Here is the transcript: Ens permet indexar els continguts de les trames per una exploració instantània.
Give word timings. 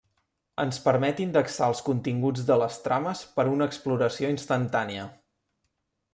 Ens 0.61 0.77
permet 0.85 1.19
indexar 1.25 1.67
els 1.73 1.81
continguts 1.89 2.47
de 2.47 2.57
les 2.65 2.79
trames 2.87 3.23
per 3.37 3.47
una 3.53 3.69
exploració 3.73 4.35
instantània. 4.39 5.07